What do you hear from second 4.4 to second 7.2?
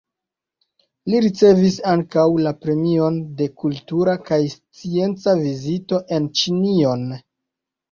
Scienca Vizito en Ĉinion.